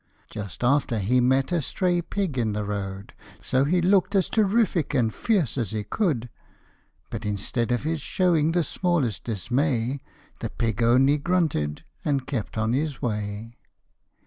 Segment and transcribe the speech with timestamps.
[0.31, 4.95] Just after he met a stray pig in the road, So he look'd as terrific
[4.95, 6.29] and fierce as he could;
[7.11, 9.99] But instead of his showing the smallest dismay,
[10.39, 13.51] The pig only grunted, and kept on his way.